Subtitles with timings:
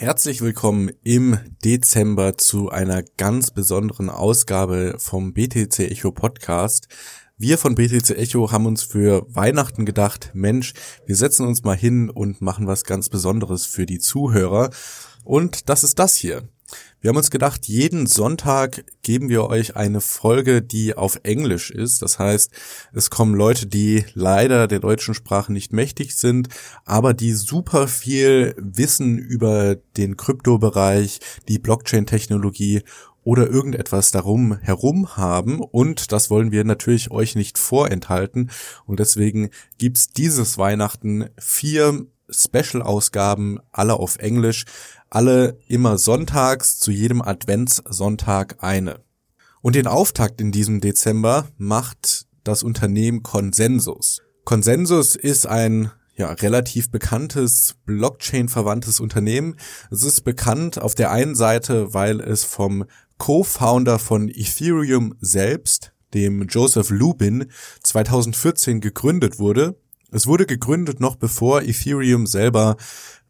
[0.00, 6.86] Herzlich willkommen im Dezember zu einer ganz besonderen Ausgabe vom BTC Echo Podcast.
[7.36, 10.74] Wir von BTC Echo haben uns für Weihnachten gedacht, Mensch,
[11.04, 14.70] wir setzen uns mal hin und machen was ganz Besonderes für die Zuhörer.
[15.24, 16.48] Und das ist das hier.
[17.00, 22.02] Wir haben uns gedacht, jeden Sonntag geben wir euch eine Folge, die auf Englisch ist.
[22.02, 22.50] Das heißt,
[22.92, 26.48] es kommen Leute, die leider der deutschen Sprache nicht mächtig sind,
[26.84, 32.82] aber die super viel Wissen über den Kryptobereich, die Blockchain-Technologie
[33.22, 35.60] oder irgendetwas darum herum haben.
[35.60, 38.50] Und das wollen wir natürlich euch nicht vorenthalten.
[38.86, 44.64] Und deswegen gibt's dieses Weihnachten vier Special-Ausgaben, alle auf Englisch,
[45.10, 49.00] alle immer sonntags, zu jedem Adventssonntag eine.
[49.60, 54.22] Und den Auftakt in diesem Dezember macht das Unternehmen Consensus.
[54.44, 59.56] Consensus ist ein ja, relativ bekanntes Blockchain-verwandtes Unternehmen.
[59.90, 62.84] Es ist bekannt auf der einen Seite, weil es vom
[63.18, 67.50] Co-Founder von Ethereum selbst, dem Joseph Lubin,
[67.82, 69.78] 2014 gegründet wurde.
[70.10, 72.76] Es wurde gegründet noch bevor Ethereum selber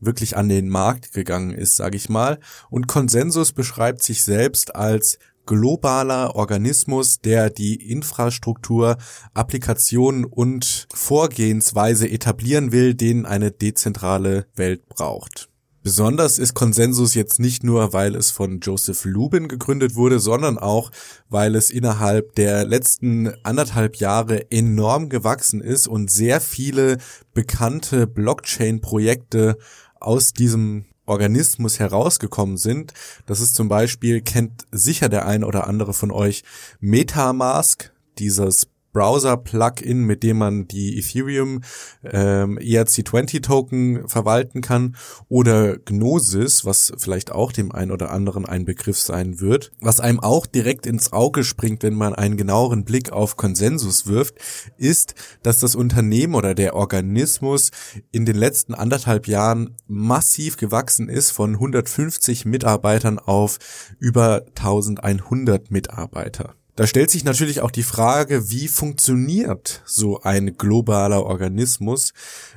[0.00, 2.38] wirklich an den Markt gegangen ist, sage ich mal.
[2.70, 8.98] Und Consensus beschreibt sich selbst als globaler Organismus, der die Infrastruktur,
[9.32, 15.48] Applikationen und Vorgehensweise etablieren will, den eine dezentrale Welt braucht.
[15.82, 20.91] Besonders ist Consensus jetzt nicht nur, weil es von Joseph Lubin gegründet wurde, sondern auch,
[21.30, 26.98] weil es innerhalb der letzten anderthalb Jahre enorm gewachsen ist und sehr viele
[27.32, 29.56] bekannte Blockchain-Projekte
[30.00, 32.92] aus diesem Organismus herausgekommen sind.
[33.27, 36.44] Das ist zum Beispiel, kennt sicher der ein oder andere von euch
[36.80, 41.60] Metamask, dieses Browser-Plugin, mit dem man die Ethereum
[42.02, 44.96] ähm, ERC20-Token verwalten kann,
[45.28, 49.70] oder Gnosis, was vielleicht auch dem einen oder anderen ein Begriff sein wird.
[49.80, 54.34] Was einem auch direkt ins Auge springt, wenn man einen genaueren Blick auf Konsensus wirft,
[54.78, 57.70] ist, dass das Unternehmen oder der Organismus
[58.10, 63.59] in den letzten anderthalb Jahren massiv gewachsen ist von 150 Mitarbeitern auf
[64.00, 66.56] über 1100 Mitarbeiter.
[66.78, 72.12] Da stellt sich natürlich auch die Frage, wie funktioniert so ein globaler Organismus?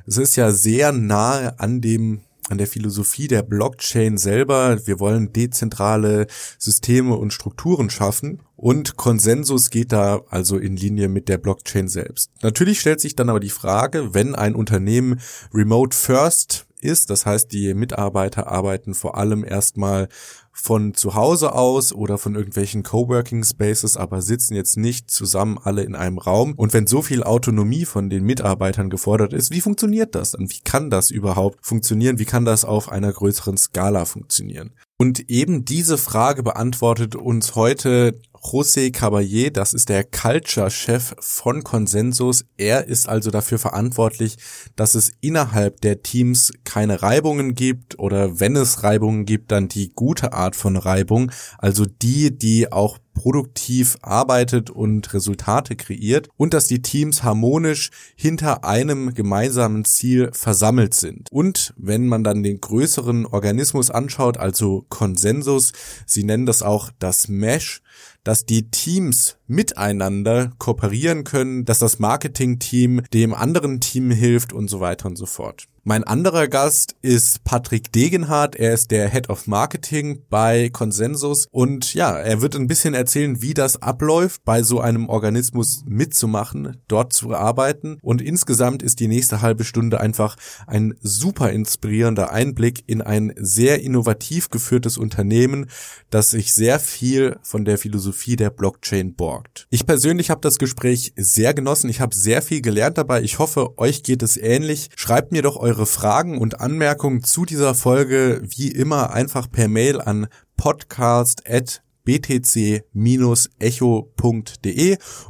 [0.06, 4.86] Es ist ja sehr nahe an dem an der Philosophie der Blockchain selber.
[4.86, 6.28] Wir wollen dezentrale
[6.60, 12.30] Systeme und Strukturen schaffen und Konsensus geht da also in Linie mit der Blockchain selbst.
[12.44, 15.20] Natürlich stellt sich dann aber die Frage, wenn ein Unternehmen
[15.52, 17.10] remote first ist.
[17.10, 20.08] Das heißt, die Mitarbeiter arbeiten vor allem erstmal
[20.52, 25.84] von zu Hause aus oder von irgendwelchen Coworking Spaces, aber sitzen jetzt nicht zusammen alle
[25.84, 26.54] in einem Raum.
[26.56, 30.36] Und wenn so viel Autonomie von den Mitarbeitern gefordert ist, wie funktioniert das?
[30.36, 32.20] Und wie kann das überhaupt funktionieren?
[32.20, 34.72] Wie kann das auf einer größeren Skala funktionieren?
[34.98, 42.44] Und eben diese Frage beantwortet uns heute José Caballé, das ist der Culture-Chef von Consensus.
[42.58, 44.38] Er ist also dafür verantwortlich,
[44.76, 49.92] dass es innerhalb der Teams keine Reibungen gibt oder wenn es Reibungen gibt, dann die
[49.94, 56.68] gute Art von Reibung, also die, die auch produktiv arbeitet und Resultate kreiert und dass
[56.68, 61.30] die Teams harmonisch hinter einem gemeinsamen Ziel versammelt sind.
[61.32, 65.74] Und wenn man dann den größeren Organismus anschaut, also Konsensus,
[66.06, 67.82] sie nennen das auch das Mesh,
[68.24, 74.80] dass die Teams miteinander kooperieren können, dass das Marketing-Team dem anderen Team hilft und so
[74.80, 75.66] weiter und so fort.
[75.84, 78.56] Mein anderer Gast ist Patrick Degenhardt.
[78.56, 83.42] Er ist der Head of Marketing bei Consensus und ja, er wird ein bisschen erzählen,
[83.42, 89.08] wie das abläuft, bei so einem Organismus mitzumachen, dort zu arbeiten und insgesamt ist die
[89.08, 90.36] nächste halbe Stunde einfach
[90.68, 95.66] ein super inspirierender Einblick in ein sehr innovativ geführtes Unternehmen,
[96.12, 99.66] das sich sehr viel von der Philosophie der Blockchain borgt.
[99.72, 101.90] Ich persönlich habe das Gespräch sehr genossen.
[101.90, 103.24] Ich habe sehr viel gelernt dabei.
[103.24, 104.90] Ich hoffe, euch geht es ähnlich.
[104.96, 110.02] Schreibt mir doch eure Fragen und Anmerkungen zu dieser Folge wie immer einfach per Mail
[110.02, 110.28] an
[110.58, 112.88] podcast@ btc-echo.de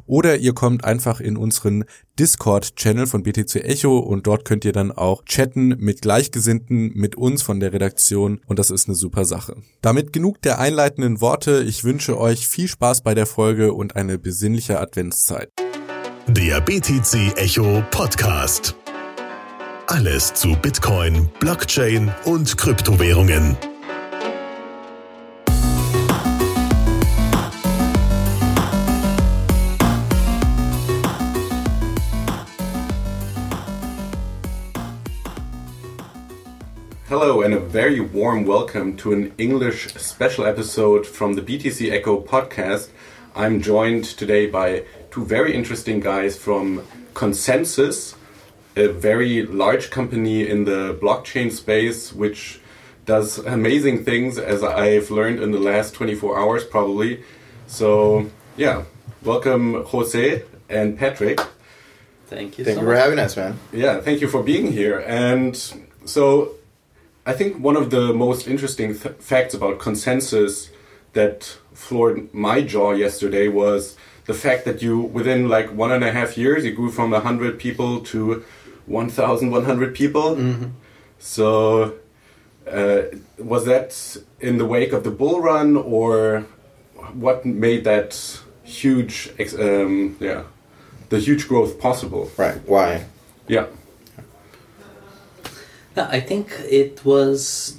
[0.06, 1.86] oder ihr kommt einfach in unseren
[2.20, 7.42] Discord-Channel von BTC Echo und dort könnt ihr dann auch chatten mit Gleichgesinnten, mit uns
[7.42, 9.58] von der Redaktion und das ist eine super Sache.
[9.82, 11.64] Damit genug der einleitenden Worte.
[11.64, 15.50] Ich wünsche euch viel Spaß bei der Folge und eine besinnliche Adventszeit.
[16.28, 18.76] Der BTC Echo Podcast.
[19.88, 23.58] Alles zu Bitcoin, Blockchain und Kryptowährungen.
[37.08, 42.22] Hello, and a very warm welcome to an English special episode from the BTC Echo
[42.22, 42.90] podcast.
[43.36, 46.82] I'm joined today by two very interesting guys from
[47.14, 48.16] ConsenSys,
[48.76, 52.60] a very large company in the blockchain space, which
[53.06, 57.24] does amazing things, as I've learned in the last 24 hours, probably.
[57.68, 58.84] So, yeah,
[59.24, 61.40] welcome, Jose and Patrick.
[62.28, 62.64] Thank you.
[62.64, 63.60] Thank so you for having us, man.
[63.74, 65.04] Yeah, thank you for being here.
[65.06, 65.56] And
[66.06, 66.56] so,
[67.26, 70.70] I think one of the most interesting th facts about ConsenSys
[71.14, 76.12] that floored my jaw yesterday was the fact that you, within like one and a
[76.12, 78.44] half years, you grew from 100 people to
[78.92, 80.38] 1,100 people.
[81.20, 81.96] So,
[82.68, 83.02] uh,
[83.38, 86.46] was that in the wake of the bull run, or
[87.14, 90.44] what made that huge, ex- um, yeah,
[91.10, 92.32] the huge growth possible?
[92.38, 92.60] Right.
[92.66, 93.06] Why?
[93.48, 93.68] Yeah.
[95.98, 97.78] Yeah, I think it was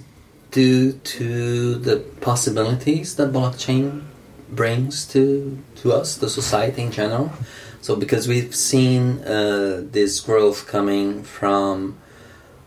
[0.50, 4.02] due to the possibilities that blockchain
[4.50, 7.32] brings to to us, the society in general.
[7.82, 11.98] So because we've seen uh, this growth coming from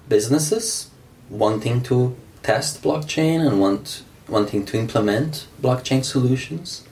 [0.09, 0.91] businesses
[1.29, 6.83] wanting to test blockchain and want wanting to implement blockchain solutions,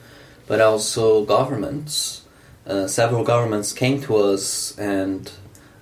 [0.46, 2.22] but also governments.
[2.66, 5.32] Uh, several governments came to us and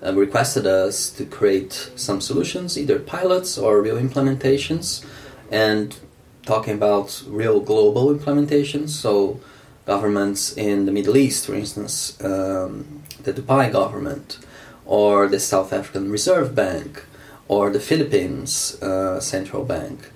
[0.05, 5.05] uh, requested us to create some solutions, either pilots or real implementations,
[5.51, 5.97] and
[6.45, 8.89] talking about real global implementations.
[8.89, 9.41] So,
[9.87, 14.39] governments in the Middle East, for instance, um, the Dubai government,
[14.85, 17.05] or the South African Reserve Bank,
[17.49, 20.11] or the Philippines uh, Central Bank,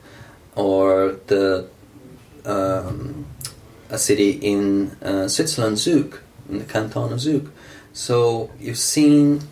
[0.55, 1.69] or the
[2.45, 3.27] um,
[3.91, 6.19] a city in uh, Switzerland, Zug,
[6.49, 7.51] in the canton of Zug.
[7.93, 9.43] So you've seen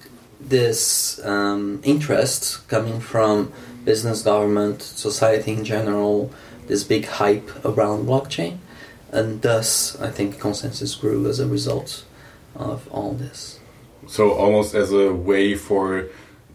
[0.40, 3.52] this um, interest coming from
[3.84, 6.32] business, government, society in general,
[6.66, 8.58] this big hype around blockchain,
[9.14, 12.04] and thus I think ConsenSys grew as a result
[12.56, 13.60] of all this.
[14.06, 16.06] So almost as a way for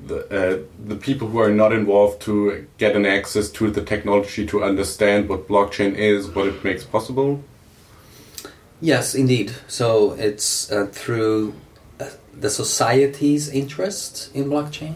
[0.06, 4.46] the uh, the people who are not involved to get an access to the technology
[4.48, 7.44] to understand what blockchain is, what it makes possible.
[8.82, 9.52] Yes, indeed.
[9.68, 11.54] So it's uh, through
[12.00, 14.94] uh, the society's interest in blockchain,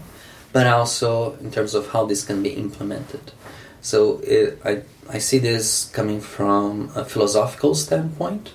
[0.54, 3.33] but also in terms of how this can be implemented.
[3.84, 8.54] So it, I, I see this coming from a philosophical standpoint,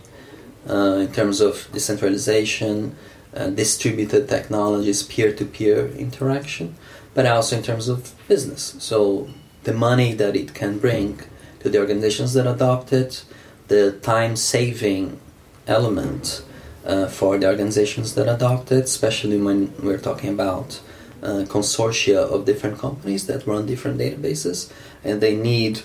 [0.68, 2.96] uh, in terms of decentralization,
[3.34, 6.76] uh, distributed technologies, peer to peer interaction,
[7.14, 8.74] but also in terms of business.
[8.78, 9.28] So
[9.64, 11.20] the money that it can bring
[11.60, 13.24] to the organizations that adopt it,
[13.68, 15.20] the time saving
[15.66, 16.42] element
[16.86, 20.80] uh, for the organizations that adopt it, especially when we're talking about
[21.22, 24.72] uh, consortia of different companies that run different databases
[25.04, 25.82] and they need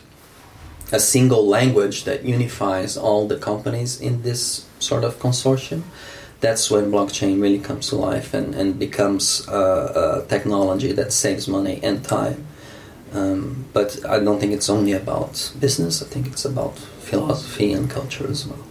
[0.92, 5.82] a single language that unifies all the companies in this sort of consortium.
[6.40, 11.80] That's when blockchain really comes to life and, and becomes a technology that saves money
[11.82, 12.46] and time.
[13.14, 17.90] Um, but I don't think it's only about business, I think it's about philosophy and
[17.90, 18.64] culture as well.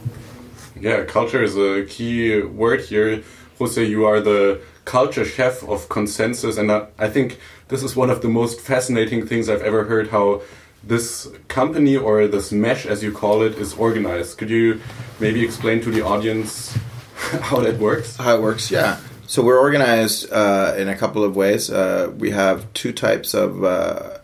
[0.79, 3.23] Yeah, culture is a key word here.
[3.62, 7.38] Jose, you are the culture chef of ConsenSys, and I, I think
[7.69, 10.09] this is one of the most fascinating things I've ever heard.
[10.09, 10.43] How
[10.82, 14.38] this company or this mesh, as you call it, is organized.
[14.38, 14.81] Could you
[15.21, 16.76] maybe explain to the audience
[17.14, 18.16] how that works?
[18.16, 18.69] How it works?
[18.71, 18.99] Yeah.
[19.28, 21.71] So we're organized uh, in a couple of ways.
[21.71, 24.19] Uh, we have two types of uh,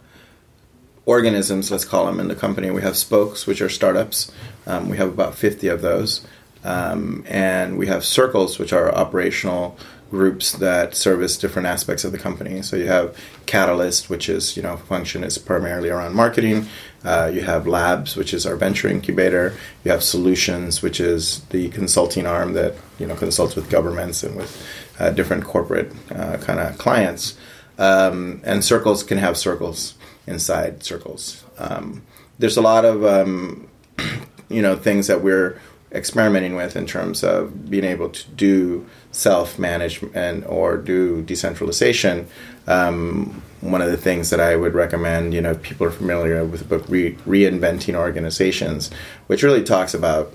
[1.06, 2.70] organisms, let's call them, in the company.
[2.70, 4.32] We have spokes, which are startups.
[4.66, 6.26] Um, we have about 50 of those.
[6.64, 9.78] Um, and we have circles, which are operational
[10.10, 12.62] groups that service different aspects of the company.
[12.62, 16.66] So you have Catalyst, which is, you know, function is primarily around marketing.
[17.04, 19.54] Uh, you have Labs, which is our venture incubator.
[19.84, 24.34] You have Solutions, which is the consulting arm that, you know, consults with governments and
[24.36, 24.66] with
[24.98, 27.36] uh, different corporate uh, kind of clients.
[27.78, 29.94] Um, and circles can have circles
[30.26, 31.44] inside circles.
[31.58, 32.02] Um,
[32.38, 33.68] there's a lot of, um,
[34.48, 35.60] you know, things that we're
[35.92, 42.28] experimenting with in terms of being able to do self management or do decentralization.
[42.66, 46.60] Um, one of the things that I would recommend, you know, people are familiar with
[46.60, 48.90] the book Re- Reinventing Organizations,
[49.26, 50.32] which really talks about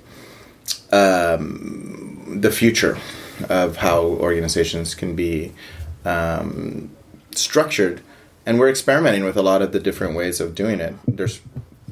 [0.91, 2.97] um, the future
[3.49, 5.53] of how organizations can be
[6.05, 6.91] um,
[7.31, 8.01] structured.
[8.45, 10.95] And we're experimenting with a lot of the different ways of doing it.
[11.07, 11.39] There's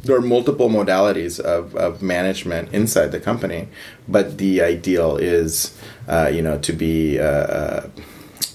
[0.03, 3.67] there are multiple modalities of, of management inside the company,
[4.07, 5.77] but the ideal is,
[6.07, 7.87] uh, you know, to be uh,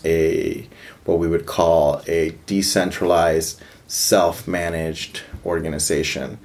[0.04, 0.66] a
[1.04, 6.38] what we would call a decentralized self-managed organization.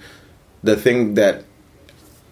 [0.63, 1.45] The thing that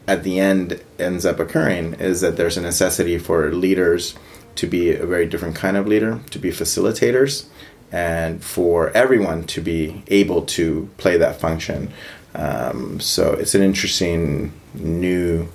[0.08, 4.16] at the end ends up occurring is that there's a necessity for leaders
[4.56, 7.46] to be a very different kind of leader, to be facilitators,
[7.92, 11.92] and for everyone to be able to play that function.
[12.36, 15.50] Um, so it's an interesting new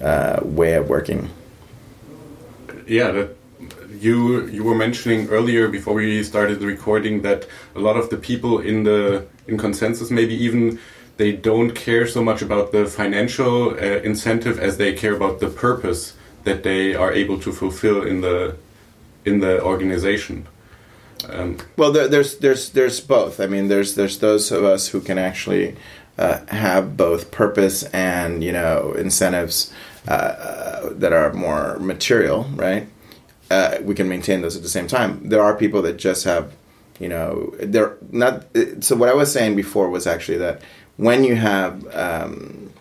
[0.00, 1.30] uh, way of working.
[2.86, 3.36] Yeah, that
[4.00, 8.16] you you were mentioning earlier before we started the recording that a lot of the
[8.16, 10.78] people in the in ConsenSys maybe even
[11.16, 15.48] they don't care so much about the financial uh, incentive as they care about the
[15.48, 18.56] purpose that they are able to fulfill in the
[19.24, 20.46] in the organization.
[21.28, 23.40] Um, well, there, there's there's there's both.
[23.40, 25.76] I mean, there's there's those of us who can actually
[26.18, 29.72] uh, have both purpose and you know incentives
[30.08, 32.86] uh, uh, that are more material, right?
[33.50, 35.28] Uh, we can maintain those at the same time.
[35.28, 36.52] There are people that just have,
[36.98, 38.44] you know, they're not.
[38.80, 40.62] So what I was saying before was actually that
[40.96, 42.72] when you have um,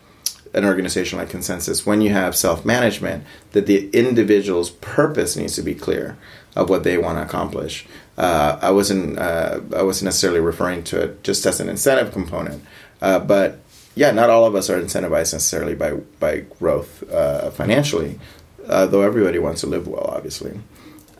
[0.54, 5.62] an organization like ConsenSys, when you have self management, that the individual's purpose needs to
[5.62, 6.18] be clear
[6.56, 7.86] of what they want to accomplish.
[8.18, 12.64] Uh, I wasn't uh, I wasn't necessarily referring to it just as an incentive component,
[13.02, 13.60] uh, but
[13.96, 18.20] yeah, not all of us are incentivized necessarily by by growth uh, financially,
[18.66, 20.60] though everybody wants to live well, obviously.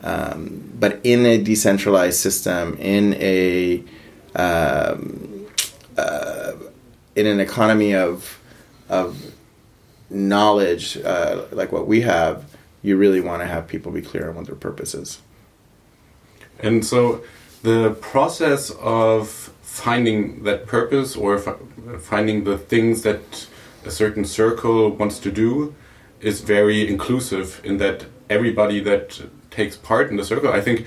[0.02, 3.82] Um, but in a decentralized system, in a
[4.34, 5.46] um,
[5.96, 6.52] uh,
[7.14, 8.38] in an economy of
[8.88, 9.32] of
[10.10, 12.44] knowledge uh, like what we have,
[12.82, 15.20] you really want to have people be clear on what their purpose is.
[16.58, 17.22] And so
[17.62, 19.28] the process of
[19.62, 21.38] finding that purpose or
[22.00, 23.46] finding the things that
[23.84, 25.74] a certain circle wants to do
[26.20, 29.20] is very inclusive in that everybody that
[29.50, 30.86] takes part in the circle, I think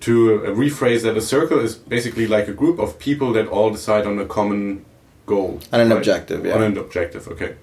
[0.00, 4.06] to rephrase that a circle is basically like a group of people that all decide
[4.06, 4.84] on a common
[5.24, 5.60] goal.
[5.72, 5.96] And an right?
[5.96, 6.54] objective, yeah.
[6.54, 7.56] On an objective, okay.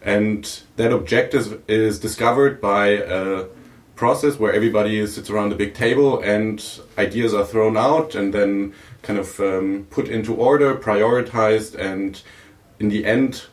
[0.00, 3.44] And that objective is discovered by a
[4.02, 6.56] process where everybody sits around a big table and
[6.98, 12.20] ideas are thrown out and then kind of um, put into order, prioritized, and
[12.80, 13.44] in the end,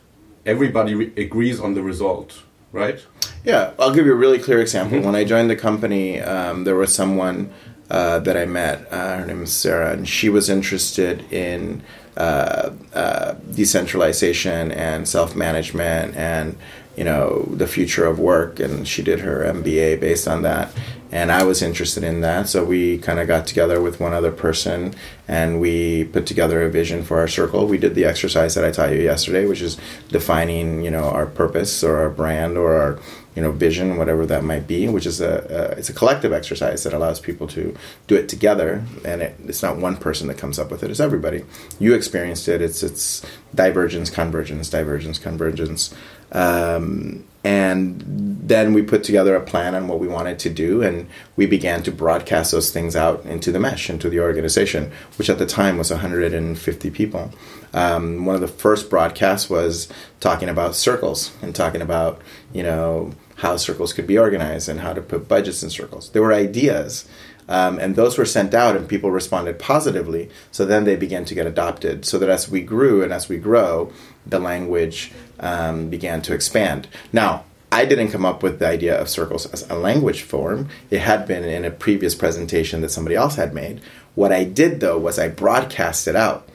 [0.44, 2.42] everybody agrees on the result,
[2.72, 2.98] right?
[3.44, 4.96] Yeah, I'll give you a really clear example.
[4.98, 5.06] Mm-hmm.
[5.06, 7.52] When I joined the company, um, there was someone
[7.88, 8.92] uh, that I met.
[8.92, 11.80] Uh, her name is Sarah, and she was interested in
[12.16, 16.56] uh, uh, decentralization and self management and
[16.96, 20.72] you know the future of work and she did her MBA based on that.
[21.12, 24.30] And I was interested in that so we kind of got together with one other
[24.30, 24.94] person
[25.26, 27.66] and we put together a vision for our circle.
[27.66, 29.76] We did the exercise that I taught you yesterday which is
[30.08, 32.98] defining you know our purpose or our brand or our
[33.34, 36.82] you know vision whatever that might be which is a, a it's a collective exercise
[36.82, 37.76] that allows people to
[38.08, 41.00] do it together and it, it's not one person that comes up with it it's
[41.00, 41.44] everybody.
[41.78, 45.94] You experienced it it's it's divergence convergence divergence convergence
[46.32, 51.08] um, and then we put together a plan on what we wanted to do, and
[51.36, 55.38] we began to broadcast those things out into the mesh, into the organization, which at
[55.38, 57.32] the time was 150 people.
[57.72, 62.20] Um, one of the first broadcasts was talking about circles and talking about,
[62.52, 66.10] you know, how circles could be organized and how to put budgets in circles.
[66.10, 67.08] There were ideas.
[67.50, 71.34] Um, and those were sent out and people responded positively so then they began to
[71.34, 73.92] get adopted so that as we grew and as we grow
[74.24, 76.86] the language um, began to expand.
[77.12, 80.68] Now, I didn't come up with the idea of circles as a language form.
[80.90, 83.80] It had been in a previous presentation that somebody else had made.
[84.14, 86.48] What I did though was I broadcast it out.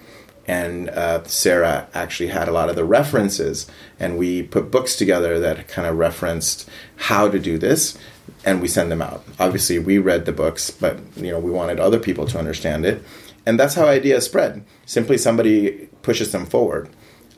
[0.48, 3.66] And uh, Sarah actually had a lot of the references,
[4.00, 7.98] and we put books together that kind of referenced how to do this,
[8.44, 9.24] and we send them out.
[9.40, 13.04] Obviously, we read the books, but you know we wanted other people to understand it,
[13.46, 14.64] and that's how ideas spread.
[14.86, 16.90] Simply, somebody pushes them forward.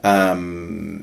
[0.03, 0.96] Um,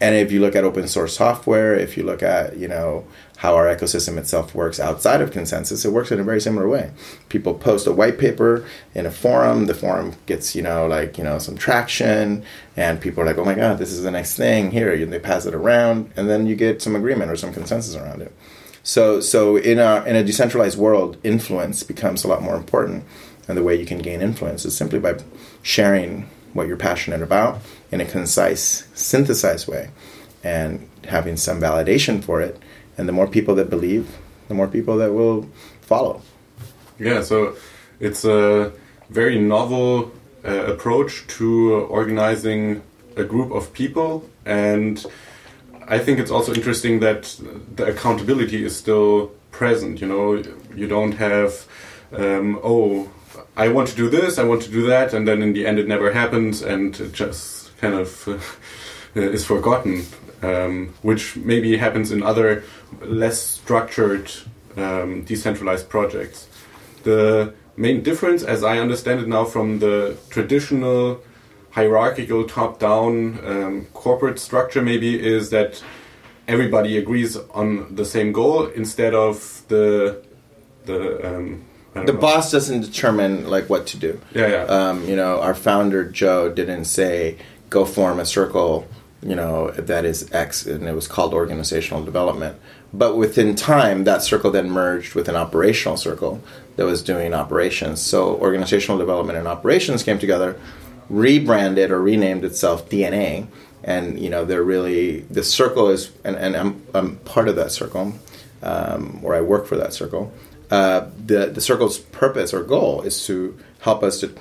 [0.00, 3.04] and if you look at open source software, if you look at you know
[3.36, 6.90] how our ecosystem itself works outside of ConsenSys, it works in a very similar way.
[7.28, 11.24] People post a white paper in a forum, the forum gets you know like you
[11.24, 12.42] know some traction,
[12.76, 14.92] and people are like, oh my god, this is the next thing here.
[14.92, 18.22] And they pass it around, and then you get some agreement or some consensus around
[18.22, 18.34] it.
[18.82, 23.04] So so in a in a decentralized world, influence becomes a lot more important,
[23.46, 25.18] and the way you can gain influence is simply by
[25.62, 29.90] sharing what you're passionate about in a concise, synthesized way,
[30.44, 32.58] and having some validation for it.
[32.96, 34.16] And the more people that believe,
[34.48, 35.48] the more people that will
[35.80, 36.22] follow.
[36.98, 37.56] Yeah, so
[37.98, 38.72] it's a
[39.08, 40.12] very novel
[40.44, 42.82] uh, approach to organizing
[43.16, 45.04] a group of people, and
[45.88, 47.36] I think it's also interesting that
[47.74, 50.00] the accountability is still present.
[50.00, 50.42] You know,
[50.74, 51.66] you don't have,
[52.12, 53.08] um, oh,
[53.56, 55.78] I want to do this, I want to do that, and then in the end
[55.78, 58.28] it never happens, and it just kind of
[59.16, 60.06] uh, is forgotten,
[60.42, 62.64] um, which maybe happens in other
[63.00, 64.30] less structured,
[64.76, 66.48] um, decentralized projects.
[67.02, 71.20] The main difference, as I understand it now, from the traditional
[71.70, 75.82] hierarchical top-down um, corporate structure, maybe, is that
[76.48, 80.22] everybody agrees on the same goal instead of the
[80.84, 82.12] the um, the know.
[82.14, 84.20] boss doesn't determine like what to do.
[84.34, 84.64] Yeah, yeah.
[84.64, 87.36] Um, you know, our founder Joe didn't say
[87.70, 88.86] go form a circle.
[89.22, 92.58] You know that is X, and it was called organizational development.
[92.92, 96.42] But within time, that circle then merged with an operational circle
[96.76, 98.00] that was doing operations.
[98.00, 100.58] So organizational development and operations came together,
[101.08, 103.46] rebranded or renamed itself DNA,
[103.84, 107.72] and you know they're really the circle is, and, and I'm I'm part of that
[107.72, 108.14] circle,
[108.62, 110.32] um, or I work for that circle.
[110.70, 114.34] Uh, the the circle's purpose or goal is to help us to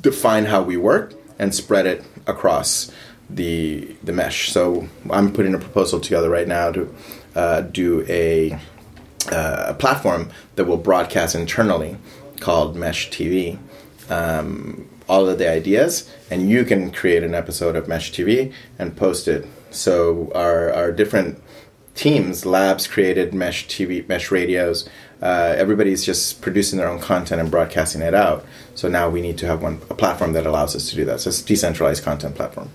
[0.00, 2.90] define how we work and spread it across
[3.30, 4.50] the the mesh.
[4.50, 6.94] So I'm putting a proposal together right now to
[7.34, 8.52] uh, do a,
[9.30, 11.96] uh, a platform that will broadcast internally
[12.40, 13.58] called Mesh TV.
[14.10, 18.94] Um, all of the ideas, and you can create an episode of Mesh TV and
[18.94, 19.46] post it.
[19.70, 21.42] So our our different
[21.94, 24.88] teams, labs created Mesh TV, Mesh radios.
[25.20, 28.44] Uh, everybody's just producing their own content and broadcasting it out.
[28.74, 31.20] So now we need to have one a platform that allows us to do that.
[31.20, 32.70] So it's a decentralized content platform.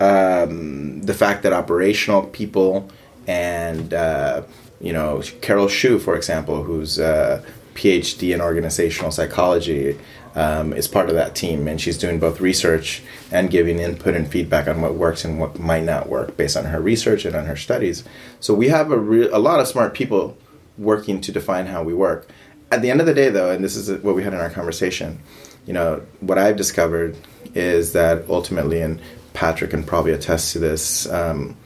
[0.00, 2.88] Um, the fact that operational people
[3.26, 4.42] and uh,
[4.80, 9.98] you know Carol Shu, for example, who's a PhD in organizational psychology,
[10.34, 13.02] um, is part of that team, and she's doing both research
[13.32, 16.66] and giving input and feedback on what works and what might not work based on
[16.66, 18.04] her research and on her studies.
[18.40, 20.36] So we have a re- a lot of smart people
[20.78, 22.28] working to define how we work.
[22.70, 24.50] At the end of the day, though, and this is what we had in our
[24.50, 25.20] conversation,
[25.66, 27.16] you know, what I've discovered
[27.54, 29.00] is that ultimately, and
[29.34, 31.56] Patrick can probably attest to this, um,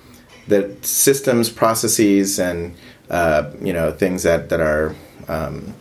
[0.49, 2.75] that systems, processes, and
[3.09, 4.95] uh, you know things that that are
[5.29, 5.75] um,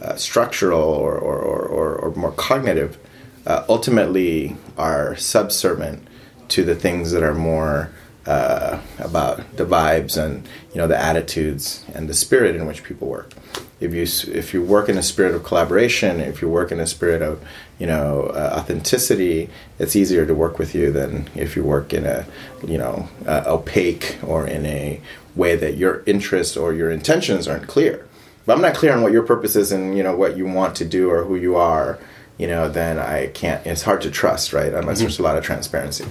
[0.00, 2.98] uh, structural or or, or, or, or more cognitive
[3.46, 6.06] uh, ultimately are subservient
[6.48, 7.90] to the things that are more
[8.26, 13.08] uh, about the vibes and you know the attitudes and the spirit in which people
[13.08, 13.32] work.
[13.80, 16.86] If you if you work in a spirit of collaboration, if you work in a
[16.86, 17.42] spirit of
[17.78, 22.06] you know uh, authenticity, it's easier to work with you than if you work in
[22.06, 22.26] a
[22.64, 25.00] you know uh, opaque or in a
[25.34, 28.06] way that your interests or your intentions aren't clear.
[28.42, 30.76] If I'm not clear on what your purpose is and you know what you want
[30.76, 31.98] to do or who you are,
[32.38, 33.64] you know, then I can't.
[33.66, 34.72] It's hard to trust, right?
[34.72, 36.06] Unless there's a lot of transparency.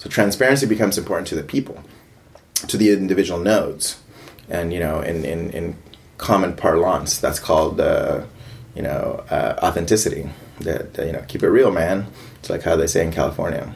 [0.00, 1.84] So transparency becomes important to the people,
[2.54, 4.00] to the individual nodes,
[4.48, 5.76] and you know, in in, in
[6.16, 8.22] common parlance, that's called uh,
[8.74, 10.30] you know uh, authenticity.
[10.60, 12.06] That, that, you know, keep it real, man.
[12.38, 13.72] It's like how they say in California.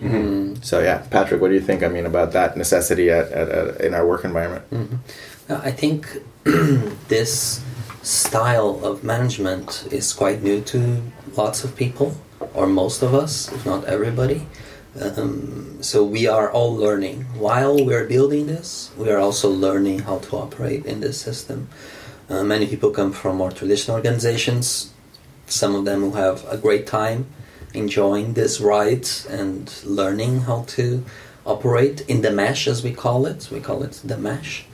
[0.62, 1.82] So yeah, Patrick, what do you think?
[1.82, 4.64] I mean about that necessity at, at, at in our work environment.
[5.50, 6.08] Uh, I think
[7.08, 7.62] this
[8.02, 11.02] style of management is quite new to
[11.36, 12.16] lots of people,
[12.54, 14.46] or most of us, if not everybody.
[15.00, 17.22] Um, so we are all learning.
[17.36, 21.68] While we're building this, we are also learning how to operate in this system.
[22.28, 24.92] Uh, many people come from more traditional organizations.
[25.46, 27.26] Some of them who have a great time
[27.74, 31.04] enjoying this ride and learning how to
[31.44, 33.48] operate in the mesh, as we call it.
[33.50, 34.64] We call it the mesh,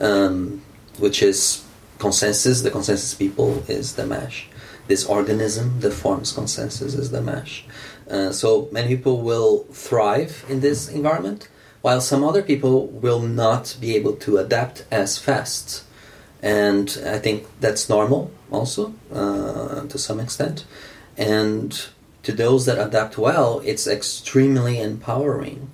[0.00, 0.62] um,
[0.98, 1.64] which is
[1.98, 2.64] ConsenSys.
[2.64, 4.48] The ConsenSys people is the mesh.
[4.88, 7.64] This organism that forms ConsenSys is the mesh.
[8.10, 11.48] Uh, so many people will thrive in this environment,
[11.82, 15.84] while some other people will not be able to adapt as fast.
[16.42, 20.64] And I think that's normal also uh, to some extent.
[21.16, 21.88] And
[22.22, 25.70] to those that adapt well, it's extremely empowering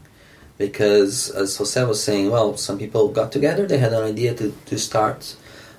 [0.57, 4.55] because, as Jose was saying, well, some people got together, they had an idea to,
[4.67, 5.37] to start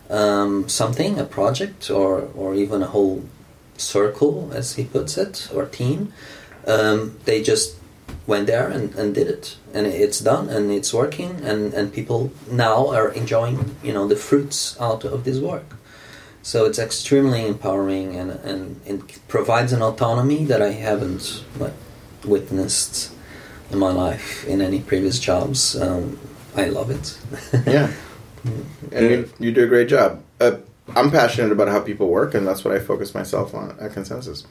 [0.10, 3.24] um, something, a project, or, or even a whole
[3.78, 6.14] circle, as he puts it, or team.
[6.68, 7.76] Um, they just
[8.28, 9.58] went there and, and did it.
[9.74, 14.16] And it's done and it's working and, and people now are enjoying you know the
[14.16, 15.76] fruits out of this work.
[16.42, 21.74] So it's extremely empowering and, and it provides an autonomy that I haven't like,
[22.24, 23.12] witnessed
[23.72, 25.76] in my life in any previous jobs.
[25.76, 26.20] Um,
[26.56, 27.18] I love it.
[27.66, 27.92] Yeah,
[28.92, 30.24] and you, you do a great job.
[30.40, 30.58] Uh,
[30.94, 34.46] I'm passionate about how people work, and that's what I focus myself on at ConsenSys.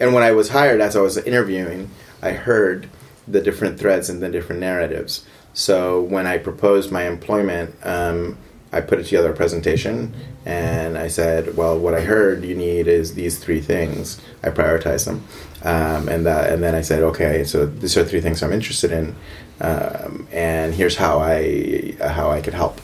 [0.00, 2.88] And when I was hired, as I was interviewing, I heard
[3.26, 5.24] the different threads and the different narratives.
[5.54, 8.36] So when I proposed my employment, um,
[8.72, 10.14] I put it together a presentation,
[10.46, 15.04] and I said, "Well, what I heard you need is these three things." I prioritize
[15.04, 15.24] them,
[15.62, 18.90] um, and that, and then I said, "Okay, so these are three things I'm interested
[18.90, 19.14] in,
[19.60, 22.80] um, and here's how I how I could help."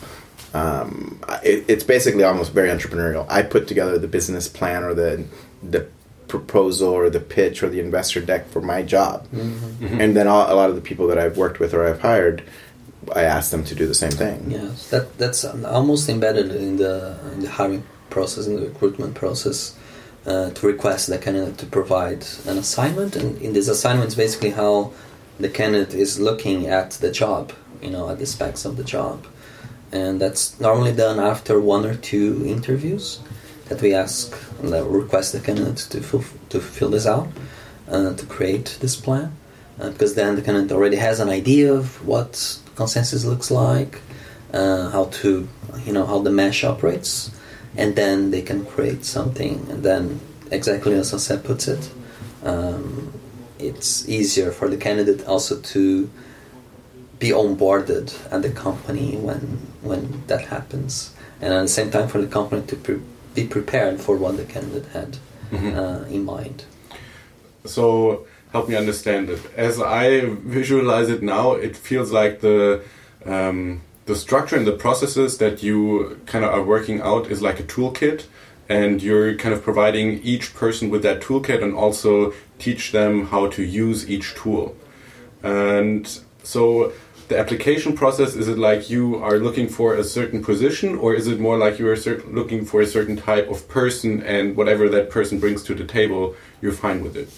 [0.55, 3.27] Um, it, it's basically almost very entrepreneurial.
[3.29, 5.25] I put together the business plan or the
[5.63, 5.87] the
[6.29, 10.01] proposal or the pitch or the investor deck for my job, Mm-hmm.
[10.01, 12.43] and then all, a lot of the people that I've worked with or I've hired,
[13.15, 14.51] I ask them to do the same thing.
[14.51, 19.75] Yes, that that's almost embedded in the in the hiring process, in the recruitment process,
[20.27, 24.51] uh, to request the candidate to provide an assignment, and in this assignment, is basically
[24.51, 24.93] how
[25.41, 29.27] the candidate is looking at the job, you know, at the specs of the job,
[29.93, 33.21] and that's normally done after one or two interviews
[33.69, 37.29] that we ask, that request the candidate to fulf- to fill this out,
[37.91, 39.37] uh, to create this plan,
[39.81, 42.33] uh, because then the candidate already has an idea of what
[42.77, 44.01] ConsenSys looks like,
[44.53, 45.49] uh, how to,
[45.85, 47.31] you know, how the mesh operates,
[47.77, 49.67] and then they can create something.
[49.71, 50.21] And then,
[50.51, 51.91] exactly as Jose puts it,
[52.45, 53.13] um,
[53.59, 56.09] it's easier for the candidate also to
[57.19, 59.41] be onboarded at the company when
[59.83, 63.01] when that happens, and at the same time for the company to pre-
[63.35, 65.19] be prepared for what the candidate had
[65.53, 66.65] uh, in mind.
[67.65, 69.41] So help me understand it.
[69.57, 72.83] As I visualize it now, it feels like the
[73.25, 77.61] um, the structure and the processes that you kind of are working out is like
[77.61, 78.25] a toolkit,
[78.69, 83.49] and you're kind of providing each person with that toolkit and also teach them how
[83.49, 84.75] to use each tool.
[85.43, 86.93] And so
[87.29, 91.27] the application process is it like you are looking for a certain position or is
[91.27, 91.97] it more like you are
[92.29, 96.35] looking for a certain type of person and whatever that person brings to the table
[96.63, 97.29] you're fine with it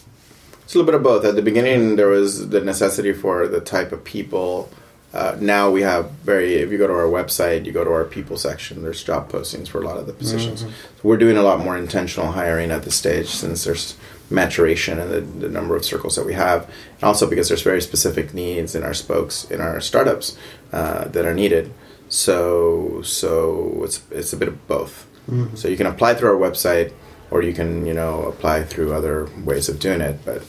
[0.65, 1.25] It's a little bit of both.
[1.25, 4.71] At the beginning, there was the necessity for the type of people.
[5.13, 6.55] Uh, now we have very.
[6.63, 8.81] If you go to our website, you go to our people section.
[8.85, 10.61] There's job postings for a lot of the positions.
[10.63, 13.97] So we're doing a lot more intentional hiring at this stage since there's
[14.31, 17.81] maturation and the, the number of circles that we have, and also because there's very
[17.83, 20.37] specific needs in our spokes in our startups
[20.73, 21.73] uh, that are needed.
[22.09, 25.07] So so it's it's a bit of both.
[25.55, 26.93] So you can apply through our website,
[27.31, 30.17] or you can you know apply through other ways of doing it.
[30.25, 30.43] But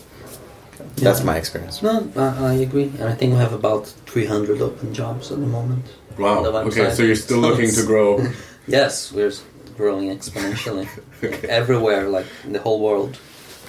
[0.96, 1.26] that's Yeah.
[1.26, 1.84] my experience.
[1.84, 5.46] No, I, I agree, and I think we have about 300 open jobs at the
[5.46, 5.86] moment.
[6.18, 8.10] wow the okay so you're still looking to grow
[8.68, 9.34] Yes, we're
[9.78, 10.88] growing exponentially
[11.60, 13.18] everywhere, like in the whole world.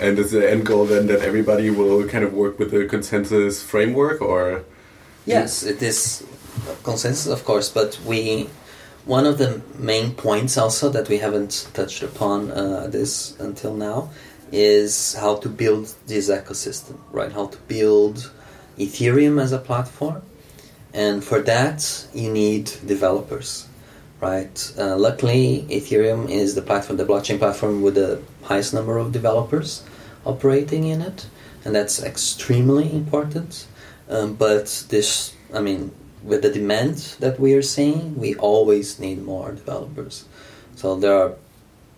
[0.00, 3.62] And is the end goal then that everybody will kind of work with the ConsenSys
[3.62, 4.64] framework or?
[5.26, 6.26] Yes, it is
[6.82, 8.48] ConsenSys, of course, but we
[9.04, 14.10] one of the main points also that we haven't touched upon uh, this until now
[14.52, 17.32] is how to build this ecosystem, right?
[17.32, 18.30] How to build
[18.78, 20.22] Ethereum as a platform,
[20.92, 23.66] and for that you need developers,
[24.22, 24.72] right?
[24.78, 29.82] Uh, luckily, Ethereum is the platform, the blockchain platform with the highest number of developers
[30.24, 31.26] operating in it,
[31.64, 33.66] and that's extremely important.
[34.08, 35.90] Um, but this, I mean,
[36.22, 40.24] with the demand that we are seeing, we always need more developers.
[40.76, 41.34] So there are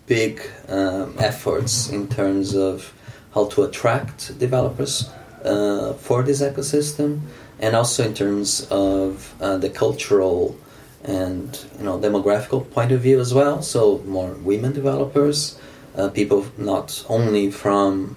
[0.06, 2.94] big um, efforts in terms of
[3.34, 5.10] how to attract developers
[5.44, 7.20] uh, for this ecosystem,
[7.60, 10.56] and also in terms of uh, the cultural
[11.04, 13.62] and you know demographical point of view as well.
[13.62, 15.58] So more women developers,
[15.96, 18.16] uh, people not only from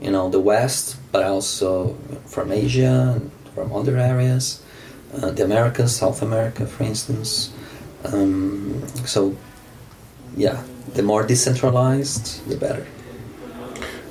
[0.00, 4.62] you know the West, but also from Asia and from other areas,
[5.14, 7.52] uh, the Americas, South America, for instance.
[8.04, 9.36] Um, so,
[10.36, 10.62] yeah,
[10.94, 12.86] the more decentralized, the better.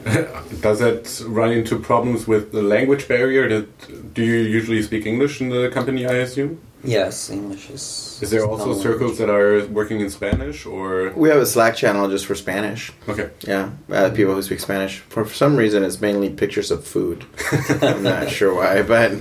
[0.61, 5.39] does that run into problems with the language barrier that do you usually speak english
[5.39, 8.19] in the company i assume Yes, English is.
[8.21, 11.75] is there also not circles that are working in spanish or We have a Slack
[11.75, 12.91] channel just for Spanish.
[13.07, 14.99] okay Yeah, uh, people who speak Spanish.
[15.09, 17.25] For, for some reason, it's mainly pictures of food.
[17.81, 19.11] I'm not sure why, but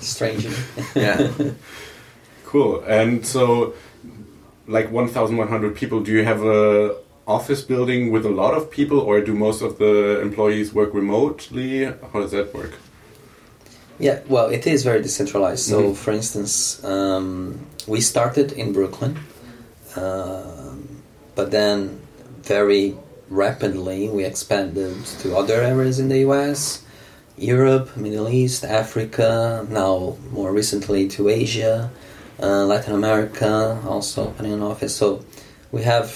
[0.00, 0.46] strange.
[0.94, 1.30] yeah.
[2.44, 2.84] Cool.
[2.86, 3.72] And so,
[4.66, 9.22] like 1,100 people, do you have a office building with a lot of people, or
[9.22, 11.84] do most of the employees work remotely?
[11.86, 12.72] How does that work?
[14.02, 15.64] Yeah, well, it is very decentralized.
[15.72, 15.94] So, Mhm.
[15.94, 19.14] for instance, um, we started in Brooklyn,
[19.94, 20.98] um,
[21.36, 22.00] but then
[22.42, 22.96] very
[23.30, 26.80] rapidly we expanded to other areas in the US,
[27.38, 31.92] Europe, Middle East, Africa, now more recently to Asia,
[32.42, 34.96] uh, Latin America, also opening an office.
[34.96, 35.20] So,
[35.70, 36.08] we have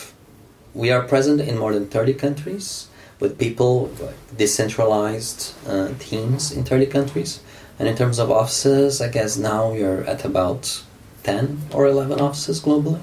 [0.75, 2.87] we are present in more than 30 countries
[3.21, 3.89] with people
[4.37, 7.39] decentralized uh, teams in 30 countries
[7.79, 10.83] and in terms of offices i guess now we're at about
[11.25, 13.01] 10 or 11 offices globally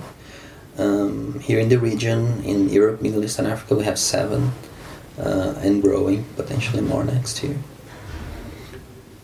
[0.78, 4.52] Um, here in the region, in Europe, Middle East, and Africa, we have seven,
[5.20, 7.58] uh, and growing potentially more next year.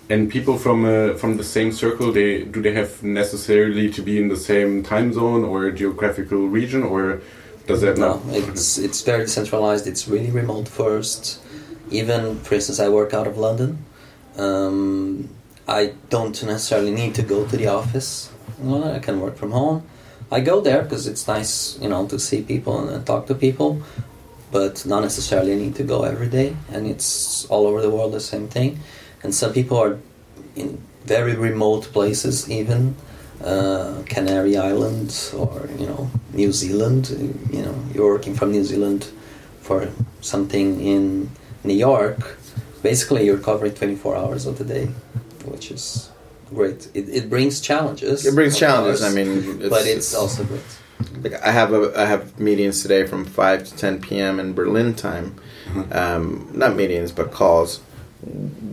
[0.10, 4.18] And people from uh, from the same circle, they do they have necessarily to be
[4.22, 7.22] in the same time zone or geographical region, or
[7.68, 8.36] does that No, not?
[8.36, 9.88] it's it's very decentralized.
[9.88, 11.40] It's really remote first.
[11.92, 13.78] Even, for instance, I work out of London.
[14.38, 15.30] Um,
[15.70, 18.32] I don't necessarily need to go to the office.
[18.60, 19.84] I can work from home.
[20.32, 23.36] I go there because it's nice, you know, to see people and, and talk to
[23.36, 23.82] people,
[24.52, 26.56] but not necessarily need to go every day.
[26.72, 28.80] And it's all over the world the same thing.
[29.22, 30.00] And some people are
[30.56, 32.96] in very remote places, even
[33.44, 37.10] uh, Canary Islands or you know New Zealand.
[37.52, 39.08] You know, you're working from New Zealand
[39.62, 39.90] for
[40.22, 41.30] something in
[41.64, 42.38] New York.
[42.82, 44.90] Basically, you're covering 24 hours of the day,
[45.52, 46.10] which is
[46.50, 46.90] great.
[46.94, 48.26] It, it brings challenges.
[48.26, 49.02] It brings challenges.
[49.02, 50.62] course, I mean, it's, but it's also great.
[51.24, 54.40] like I have a I have meetings today from five to ten p.m.
[54.40, 55.36] in Berlin time.
[55.92, 57.80] Um, not meetings, but calls.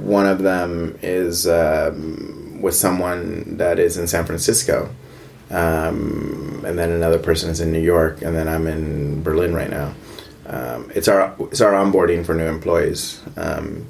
[0.00, 4.88] One of them is um, with someone that is in San Francisco,
[5.50, 9.70] um, and then another person is in New York, and then I'm in Berlin right
[9.70, 9.94] now.
[10.46, 13.86] Um, it's our it's our onboarding for new employees, um,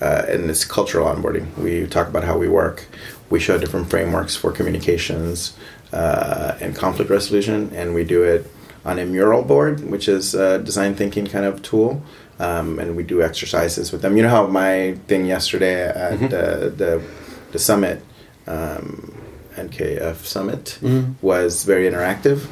[0.00, 1.56] uh, and it's cultural onboarding.
[1.56, 2.86] We talk about how we work.
[3.30, 5.56] We show different frameworks for communications
[5.92, 8.50] uh, and conflict resolution, and we do it
[8.84, 12.02] on a mural board, which is a design thinking kind of tool.
[12.40, 14.16] Um, and we do exercises with them.
[14.16, 17.02] You know how my thing yesterday at uh, the
[17.50, 18.04] the summit,
[18.46, 19.12] um,
[19.56, 20.78] NKF summit,
[21.20, 22.46] was very interactive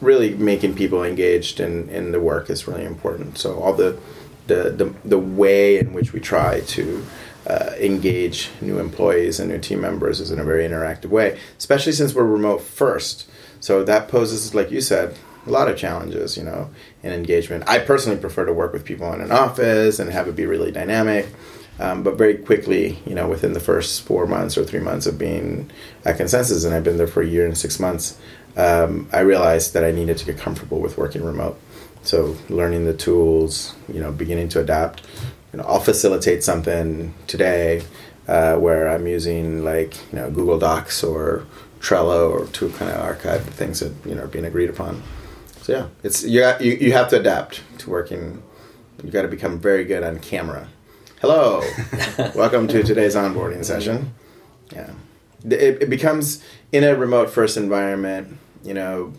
[0.00, 3.38] really making people engaged in, in the work is really important.
[3.38, 3.98] So all the
[4.46, 7.04] the, the, the way in which we try to
[7.46, 11.92] uh, engage new employees and new team members is in a very interactive way, especially
[11.92, 13.28] since we're remote first.
[13.60, 16.70] So that poses, like you said, a lot of challenges, you know,
[17.02, 17.64] in engagement.
[17.68, 20.72] I personally prefer to work with people in an office and have it be really
[20.72, 21.28] dynamic.
[21.78, 25.18] Um, but very quickly, you know, within the first four months or three months of
[25.18, 25.70] being
[26.04, 28.18] at ConsenSys, and I've been there for a year and six months,
[28.56, 31.60] um, I realized that I needed to get comfortable with working remote.
[32.06, 35.02] So learning the tools, you know, beginning to adapt.
[35.52, 37.82] You know, I'll facilitate something today
[38.28, 41.46] uh, where I'm using like you know Google Docs or
[41.80, 45.02] Trello or to kind of archive the things that you know are being agreed upon.
[45.62, 48.40] So yeah, it's you got, you, you have to adapt to working.
[49.02, 50.68] You got to become very good on camera.
[51.20, 51.60] Hello,
[52.36, 54.14] welcome to today's onboarding session.
[54.72, 54.92] Yeah,
[55.44, 56.40] it, it becomes
[56.70, 58.38] in a remote first environment.
[58.62, 59.12] You know,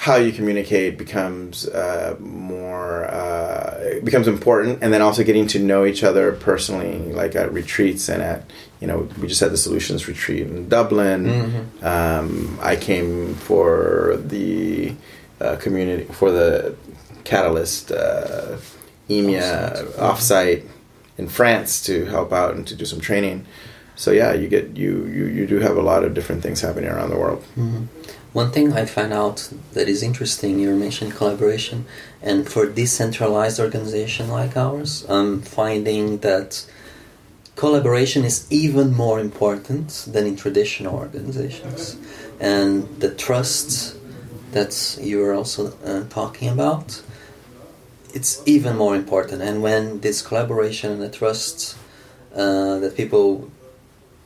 [0.00, 5.84] how you communicate becomes uh, more uh, becomes important, and then also getting to know
[5.84, 10.08] each other personally, like at retreats and at you know we just had the solutions
[10.08, 11.26] retreat in Dublin.
[11.82, 14.94] Um, I came for the
[15.38, 16.74] uh, community for the
[17.24, 18.56] Catalyst uh,
[19.10, 20.64] EMEA offsite
[21.18, 23.44] in France to help out and to do some training.
[23.96, 26.88] So yeah, you get you you, you do have a lot of different things happening
[26.88, 27.44] around the world.
[28.32, 31.86] One thing I find out that is interesting, you mentioned collaboration,
[32.22, 36.64] and for decentralized organization like ours, I'm finding that
[37.56, 41.96] collaboration is even more important than in traditional organizations.
[42.38, 43.96] And the trust
[44.52, 47.02] that you're also uh, talking about,
[48.14, 49.42] it's even more important.
[49.42, 51.76] And when this collaboration and the trust
[52.34, 53.50] uh, that people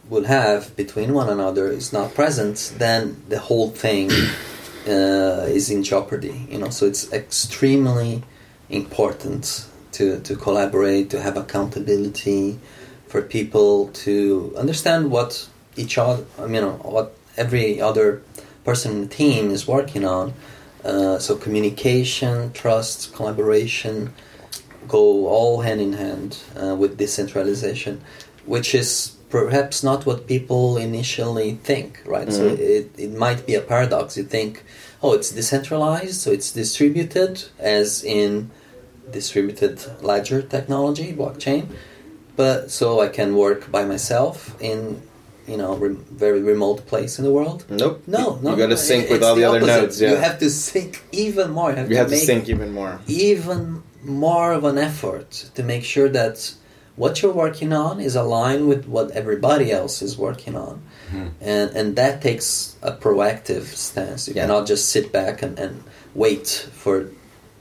[0.08, 4.10] will have between one another is not present, then the whole thing
[4.86, 6.46] uh, is in jeopardy.
[6.50, 8.22] You know, so it's extremely
[8.68, 12.58] important to to collaborate, to have accountability,
[13.14, 18.22] for people to understand what each other, I mean, what every other
[18.64, 20.34] person in the team is working on.
[20.84, 24.12] Uh, so communication, trust, collaboration
[24.88, 28.00] go all hand in hand uh, with decentralization,
[28.44, 32.32] which is perhaps not what people initially think, right?
[32.32, 32.62] So mm-hmm.
[32.62, 34.16] it, it might be a paradox.
[34.16, 34.64] You think,
[35.02, 38.50] oh, it's decentralized, so it's distributed, as in
[39.10, 41.68] distributed ledger technology, blockchain.
[42.36, 45.02] But so I can work by myself in,
[45.46, 47.64] you know, re- very remote place in the world.
[47.68, 48.02] Nope.
[48.06, 48.50] No, no.
[48.50, 49.80] You got to sync with all the, other opposite.
[49.80, 50.00] nodes.
[50.00, 50.10] Yeah.
[50.10, 51.70] You have to sync even more.
[51.70, 53.00] You have You to have to sync even more.
[53.06, 56.54] even more of an effort to make sure that
[56.96, 60.80] what you're working on is aligned with what everybody else is working on.
[61.40, 64.26] And, and that takes a proactive stance.
[64.28, 64.42] You Yeah.
[64.46, 65.82] cannot just sit back and, and
[66.14, 67.06] wait for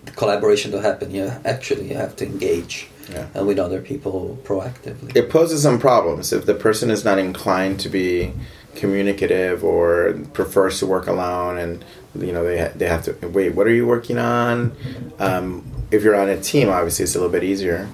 [0.05, 1.11] the collaboration to happen.
[1.11, 3.27] You actually you have to engage Yeah.
[3.37, 5.15] uh, with other people proactively.
[5.15, 8.33] It poses some problems if the person is not inclined to be
[8.75, 11.85] communicative or prefers to work alone, and
[12.19, 13.53] you know they ha- they have to wait.
[13.55, 14.75] What are you working on?
[15.19, 17.87] Um, if you're on a team, obviously it's a little bit easier.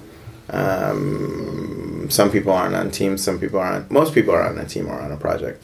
[0.50, 3.22] Um, some people aren't on teams.
[3.22, 3.86] Some people are on.
[3.88, 5.62] Most people are on a team or on a project,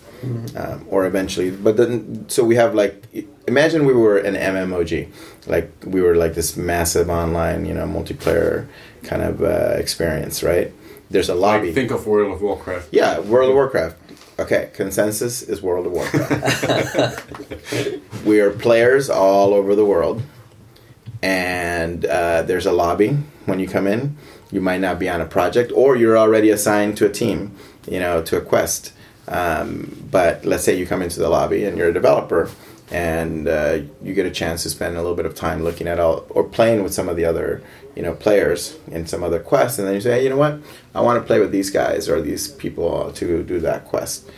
[0.57, 1.51] um, or eventually.
[1.51, 3.05] But then, so we have like,
[3.47, 5.09] imagine we were an MMOG,
[5.47, 8.69] like we were like this massive online, you know, multiplayer
[9.03, 10.73] kind of uh, experience, right?
[11.11, 11.67] There's a lobby.
[11.67, 12.89] Like, think of World of Warcraft.
[12.93, 13.97] Yeah, World of Warcraft.
[14.39, 17.33] Okay, ConsenSys is World of Warcraft.
[18.27, 20.23] we are players all over the world,
[21.23, 24.17] and uh, there's a lobby when you come in.
[24.51, 27.57] You might not be on a project, or you're already assigned to a team,
[27.89, 28.93] you know, to a quest.
[29.29, 32.49] Um, but let's say you come into the lobby and you're a developer,
[32.91, 35.99] and uh, you get a chance to spend a little bit of time looking at
[35.99, 37.63] all or playing with some of the other
[37.97, 40.61] you know players in some other quest and then you say hey you know what?
[40.95, 44.29] I want to play with these guys or these people to do that quest.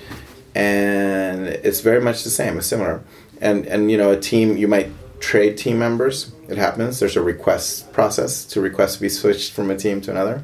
[0.55, 3.03] And it's very much the same it's similar.
[3.41, 4.91] And and you know a team you might
[5.21, 6.99] trade team members it happens.
[6.99, 10.43] There's a request process to request to be switched from a team to another.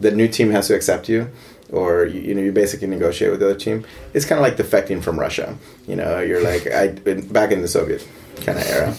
[0.00, 1.30] The new team has to accept you
[1.72, 3.84] or you, you know you basically negotiate with the other team.
[4.14, 5.56] It's kind of like defecting from russia.
[5.86, 8.06] You know you're like i back in the soviet
[8.44, 8.96] kind of era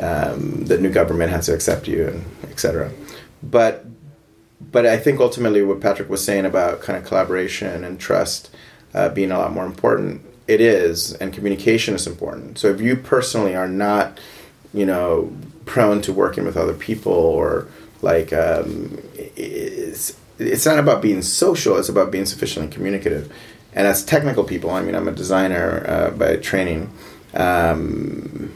[0.00, 2.92] um, the new government has to accept you and etc
[3.42, 3.84] but
[4.60, 8.50] but i think ultimately what patrick was saying about kind of collaboration and trust
[8.94, 12.58] uh, being a lot more important it is and communication is important.
[12.58, 14.18] So if you personally are not
[14.72, 15.32] you know
[15.66, 17.66] prone to working with other people or
[18.02, 18.98] like um,
[19.36, 23.30] it's it's not about being social it's about being sufficiently communicative.
[23.74, 26.90] And as technical people i mean i'm a designer uh, by training
[27.34, 28.52] um,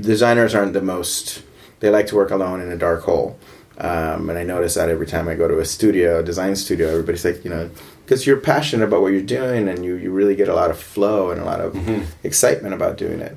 [0.00, 1.42] designers aren't the most
[1.80, 3.38] they like to work alone in a dark hole.
[3.78, 6.88] Um, and i notice that every time i go to a studio a design studio
[6.88, 7.70] everybody's like you know
[8.04, 10.78] because you're passionate about what you're doing and you, you really get a lot of
[10.78, 12.02] flow and a lot of Mm-hmm.
[12.22, 13.34] excitement about doing it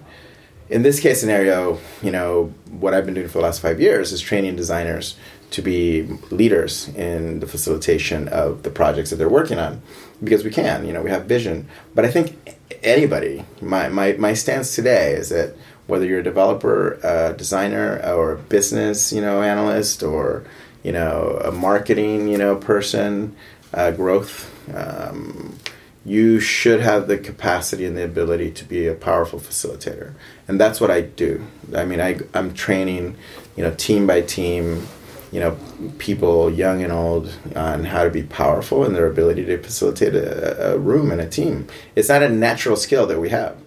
[0.70, 4.12] in this case scenario, you know, what I've been doing for the last five years
[4.12, 5.16] is training designers
[5.52, 9.82] to be leaders in the facilitation of the projects that they're working on
[10.24, 11.68] because we can, you know, we have vision.
[11.94, 15.56] But I think anybody, my, my, my stance today is that
[15.88, 20.44] whether you're a developer, a designer, or a business, you know, analyst, or,
[20.84, 23.36] you know, a marketing, you know, person,
[23.74, 25.56] uh, growth, um,
[26.06, 30.14] you should have the capacity and the ability to be a powerful facilitator.
[30.48, 31.46] And that's what i do.
[31.76, 33.18] I mean I, i'm training
[33.56, 34.88] you know team by team
[35.32, 35.58] you know
[35.98, 40.74] people young and old on how to be powerful and their ability to facilitate a,
[40.74, 41.68] a room and a team.
[41.96, 43.58] It's not a natural skill that we have.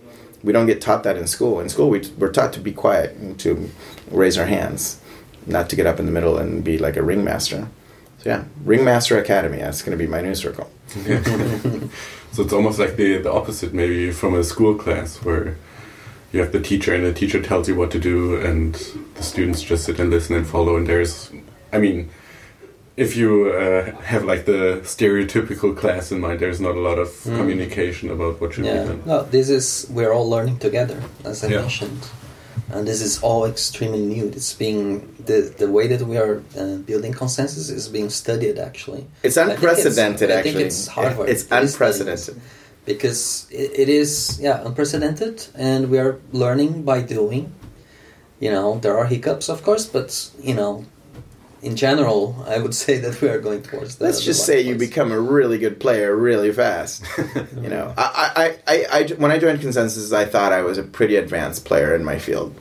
[0.44, 1.58] We don't get taught that in school.
[1.58, 3.68] In school we, we're taught to be quiet and to
[4.12, 5.00] raise our hands
[5.46, 7.68] not to get up in the middle and be like a ringmaster.
[8.18, 10.70] So yeah ringmaster academy that's going to be my new circle
[12.38, 15.56] So it's almost like the, the opposite, maybe from a school class where
[16.30, 18.74] you have the teacher and the teacher tells you what to do and
[19.16, 20.76] the students just sit and listen and follow.
[20.76, 21.32] And there's,
[21.72, 22.10] I mean,
[22.96, 27.10] if you uh, have like the stereotypical class in mind, there's not a lot of
[27.24, 28.84] communication about what should be Yeah.
[28.84, 29.02] done.
[29.04, 31.62] No, this is we're all learning together, as I Yeah.
[31.62, 32.06] mentioned,
[32.72, 34.26] and this is all extremely new.
[34.28, 39.06] It's being the the way that we are uh, building consensus is being studied actually.
[39.22, 40.88] it's I think it's- unprecedented I actually think it's
[41.32, 42.42] it's that is studying unprecedented
[42.84, 47.52] because it, it is yeah unprecedented, and we are learning by doing.
[48.40, 50.08] You know, there are hiccups, of course, but
[50.40, 50.84] you know,
[51.60, 54.04] in general, I would say that we are going towards that.
[54.04, 57.04] Let's just right say you become a really good player really fast.
[57.56, 60.82] you know, I, I, I, I, when I joined ConsenSys, I thought I was a
[60.82, 62.54] pretty advanced player in my field,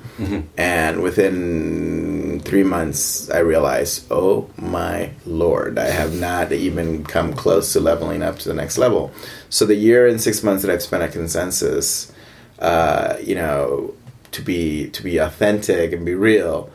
[0.57, 7.73] and within three months, I realized, oh my lord, I have not even come close
[7.73, 9.11] to leveling up to the next level.
[9.49, 12.11] So the year and six months that I've spent at ConsenSys,
[12.59, 13.93] uh, you know,
[14.31, 16.69] to be to be authentic and be real,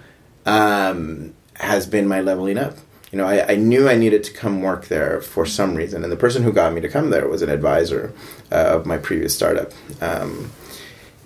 [0.46, 2.76] um, has been my leveling up.
[3.10, 6.10] You know, I, I knew I needed to come work there for some reason, and
[6.10, 8.12] the person who got me to come there was an advisor
[8.50, 9.72] uh, of my previous startup.
[10.00, 10.50] Um,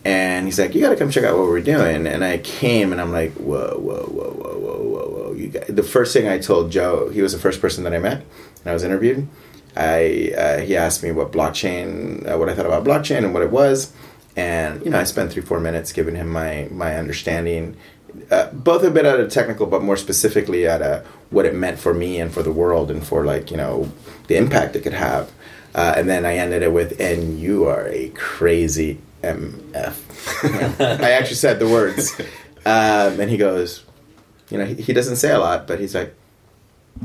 [0.04, 2.92] and he's like, "You got to come check out what we're doing." And I came,
[2.92, 6.38] and I'm like, "Whoa, whoa, whoa, whoa, whoa, whoa, whoa!" You the first thing I
[6.38, 9.28] told Joe, he was the first person that I met, and I was interviewed.
[9.76, 13.42] I uh, he asked me what blockchain, uh, what I thought about blockchain, and what
[13.42, 13.92] it was,
[14.36, 17.76] and you know, I spent three, four minutes giving him my my understanding,
[18.30, 21.78] uh, both a bit at a technical, but more specifically at a what it meant
[21.78, 23.90] for me and for the world, and for like you know
[24.28, 25.30] the impact it could have.
[25.74, 31.36] Uh, and then I ended it with, "And you are a crazy MF." I actually
[31.36, 32.18] said the words,
[32.64, 33.84] um, and he goes,
[34.50, 36.14] you know, he, he doesn't say a lot, but he's like,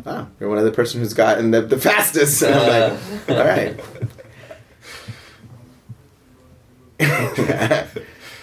[0.05, 3.45] "Wow, you're one of the person who's gotten the, the fastest." And I'm like, "All
[3.45, 3.79] right."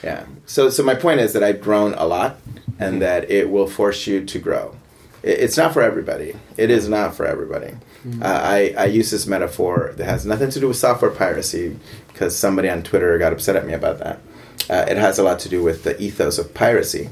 [0.03, 0.27] yeah.
[0.47, 2.39] So, so my point is that I've grown a lot,
[2.79, 4.77] and that it will force you to grow.
[5.23, 6.35] It, it's not for everybody.
[6.57, 7.75] It is not for everybody.
[8.23, 11.77] Uh, I, I use this metaphor that has nothing to do with software piracy
[12.09, 14.21] because somebody on Twitter got upset at me about that.
[14.71, 17.11] Uh, it has a lot to do with the ethos of piracy.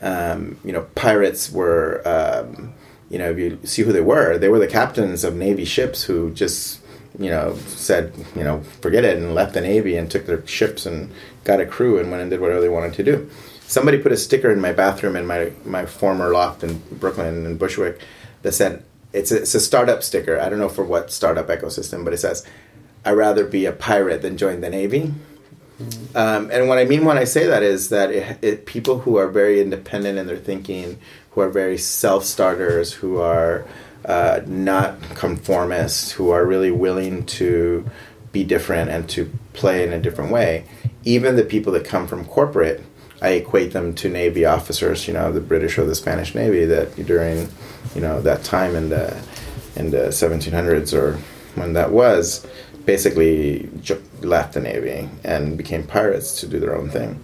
[0.00, 2.72] Um, you know, pirates were, um,
[3.10, 6.04] you know, if you see who they were, they were the captains of Navy ships
[6.04, 6.80] who just,
[7.18, 10.86] you know, said, you know, forget it and left the Navy and took their ships
[10.86, 11.10] and
[11.44, 13.30] got a crew and went and did whatever they wanted to do.
[13.68, 17.58] Somebody put a sticker in my bathroom in my, my former loft in Brooklyn in
[17.58, 18.00] Bushwick
[18.40, 20.40] that said, it's a, it's a startup sticker.
[20.40, 22.46] I don't know for what startup ecosystem, but it says,
[23.04, 25.12] I'd rather be a pirate than join the Navy.
[26.14, 29.18] Um, and what I mean when I say that is that it, it, people who
[29.18, 30.98] are very independent in their thinking,
[31.32, 33.66] who are very self starters, who are
[34.06, 37.86] uh, not conformists, who are really willing to
[38.32, 40.64] be different and to play in a different way,
[41.04, 42.82] even the people that come from corporate,
[43.20, 46.94] I equate them to Navy officers, you know, the British or the Spanish Navy that
[47.06, 47.48] during,
[47.94, 49.16] you know, that time in the
[49.76, 51.18] in the 1700s or
[51.54, 52.46] when that was,
[52.84, 53.68] basically
[54.22, 57.20] left the Navy and became pirates to do their own thing.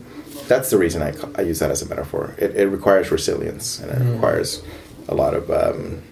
[0.46, 2.34] That's the reason I, I use that as a metaphor.
[2.38, 4.62] It, it requires resilience and it requires
[5.08, 6.02] a lot of um,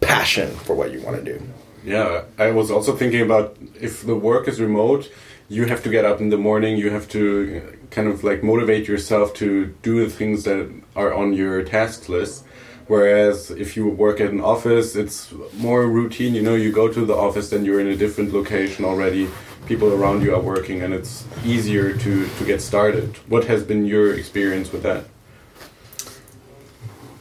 [0.00, 1.42] passion for what you want to do.
[1.84, 5.10] Yeah, I was also thinking about if the work is remote,
[5.50, 8.44] you have to get up in the morning, you have to uh, kind of like
[8.44, 12.44] motivate yourself to do the things that are on your task list.
[12.86, 16.34] Whereas if you work at an office, it's more routine.
[16.34, 19.28] You know, you go to the office, then you're in a different location already.
[19.66, 23.16] People around you are working, and it's easier to, to get started.
[23.28, 25.04] What has been your experience with that?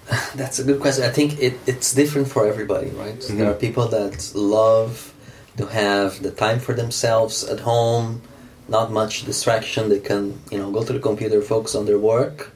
[0.36, 1.04] That's a good question.
[1.04, 3.20] I think it, it's different for everybody, right?
[3.22, 3.48] There mm-hmm.
[3.48, 5.14] are people that love
[5.60, 8.22] to have the time for themselves at home,
[8.70, 9.90] not much distraction.
[9.90, 12.52] They can, you know, go to the computer, focus on their work,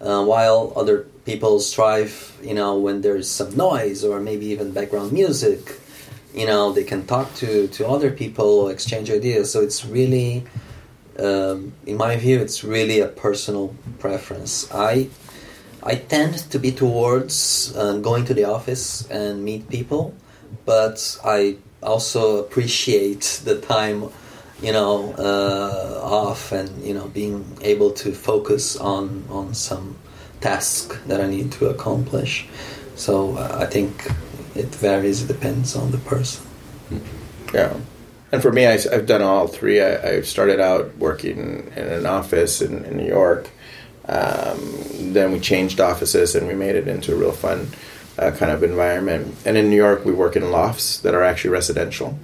[0.00, 5.10] uh, while other people strive, you know, when there's some noise or maybe even background
[5.10, 5.60] music.
[6.32, 9.50] You know, they can talk to to other people, exchange ideas.
[9.50, 10.44] So it's really,
[11.18, 14.52] um, in my view, it's really a personal preference.
[14.70, 15.08] I
[15.82, 20.14] I tend to be towards uh, going to the office and meet people,
[20.64, 24.10] but I also appreciate the time,
[24.60, 29.96] you know, uh, off and you know being able to focus on on some
[30.40, 32.46] task that I need to accomplish.
[32.96, 34.10] So uh, I think
[34.54, 35.22] it varies.
[35.22, 36.46] It depends on the person.
[37.54, 37.74] Yeah.
[38.32, 39.80] And for me, I, have done all three.
[39.80, 43.48] I, I started out working in an office in, in New York.
[44.08, 44.58] Um,
[45.12, 47.68] then we changed offices and we made it into a real fun
[48.18, 49.34] uh, kind of environment.
[49.44, 52.18] And in New York, we work in lofts that are actually residential.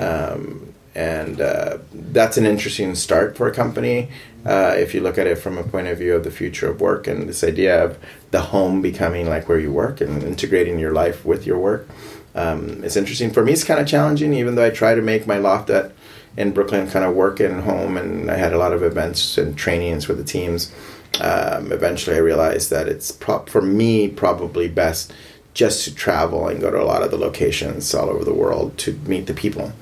[0.00, 4.08] Um, and uh, that's an interesting start for a company
[4.46, 6.80] uh, if you look at it from a point of view of the future of
[6.80, 7.98] work and this idea of
[8.30, 11.88] the home becoming like where you work and integrating your life with your work.
[12.34, 13.30] Um, it's interesting.
[13.30, 15.92] For me, it's kind of challenging, even though I try to make my loft at
[16.36, 19.56] in Brooklyn kind of work and home, and I had a lot of events and
[19.56, 20.72] trainings with the teams.
[21.20, 25.12] Um, eventually, I realized that it's pro- for me probably best
[25.54, 28.76] just to travel and go to a lot of the locations all over the world
[28.78, 29.72] to meet the people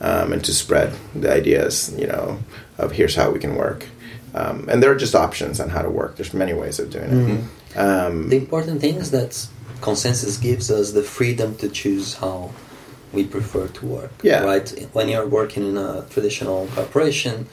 [0.00, 1.94] um, and to spread the ideas.
[1.98, 2.38] You know,
[2.78, 3.86] of here's how we can work.
[4.34, 6.16] Um, and there are just options on how to work.
[6.16, 7.10] There's many ways of doing
[7.74, 7.78] it.
[7.78, 9.30] Um, The important thing is that
[9.80, 12.50] ConsenSys gives us the freedom to choose how
[13.12, 14.12] we prefer to work.
[14.22, 14.44] Yeah.
[14.44, 14.68] Right.
[14.92, 17.46] When you're working in a traditional corporation,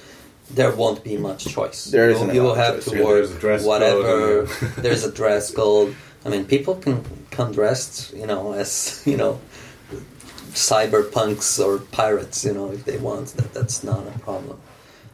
[0.53, 1.85] there won't be much choice.
[1.85, 2.85] There you, isn't you will have choice.
[2.85, 4.39] to Yeah, work there's a dress whatever.
[4.41, 4.47] and-
[4.83, 5.95] there's a dress code.
[6.25, 7.03] I mean, people can
[7.37, 9.39] come dressed, you know, as you know,
[10.53, 13.27] cyberpunks or pirates, you know, if they want.
[13.37, 14.59] That that's not a problem.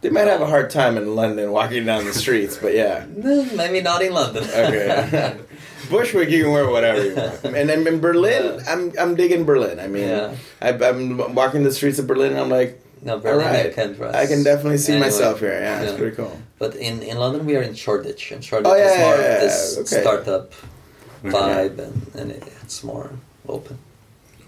[0.02, 3.06] they might have a hard time in London walking down the streets, but yeah.
[3.24, 4.44] Eh, Maybe not in London.
[4.44, 5.38] Okay.
[5.90, 7.44] Bushwick, you can wear whatever you want.
[7.44, 9.80] And then in Berlin, I'm I'm digging Berlin.
[9.80, 10.36] I mean, Yeah.
[10.62, 13.94] I, I'm walking the streets of Berlin, and I'm like, No, all Berlin you can
[13.94, 14.16] dress.
[14.16, 15.60] I can definitely see Anyway, myself here.
[15.68, 16.36] Yeah, it's pretty cool.
[16.58, 19.34] But in, in London, we are in Shoreditch, and Shoreditch Oh, yeah, is more yeah,
[19.36, 20.02] of this okay.
[20.02, 20.46] startup.
[21.24, 23.12] Vibe, and, and it, it's more
[23.48, 23.78] open.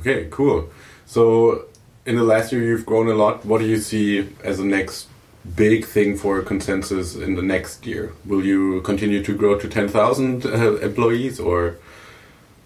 [0.01, 0.69] Okay, cool.
[1.05, 1.65] So,
[2.05, 3.45] in the last year, you've grown a lot.
[3.45, 5.07] What do you see as the next
[5.55, 8.13] big thing for ConsenSys in the next year?
[8.25, 11.77] Will you continue to grow to 10,000 uh, employees or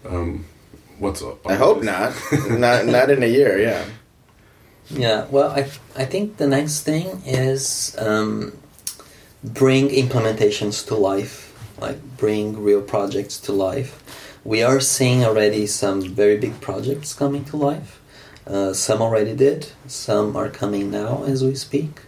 [0.08, 0.46] um,
[0.98, 1.46] what's up?
[1.46, 2.14] I hope not.
[2.50, 3.58] not not in a year.
[3.58, 3.84] Yeah.
[4.90, 5.60] Yeah, well, I,
[5.94, 8.52] I think the next thing is um,
[9.44, 11.49] bring implementations to life,
[11.80, 14.02] like bring real projects to life.
[14.44, 18.00] We are seeing already some very big projects coming to life.
[18.46, 22.00] Uh, some already did, some are coming now as we speak.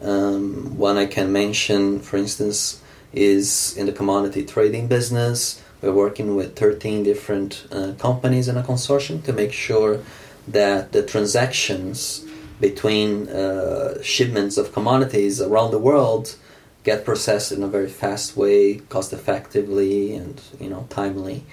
[0.00, 5.62] Um, one I can mention, for instance, is in the commodity trading business.
[5.80, 10.00] We're working with 13 different uh, companies in a consortium to make sure
[10.48, 12.24] that the transactions
[12.60, 16.36] between uh, shipments of commodities around the world
[16.84, 21.44] get processed in a very fast way, cost effectively, and you know timely.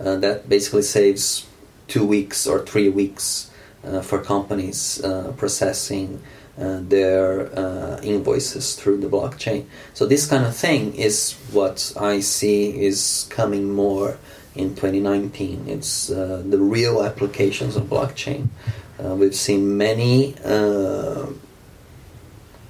[0.00, 1.46] Uh, that basically saves
[1.88, 3.50] two weeks or three weeks
[3.84, 6.22] uh, for companies uh, processing
[6.58, 9.64] uh, their uh, invoices through the blockchain.
[9.94, 14.18] So this kind of thing is what I see is coming more
[14.54, 15.68] in 2019.
[15.68, 18.48] It's uh, the real applications of blockchain.
[18.98, 20.34] we've seen many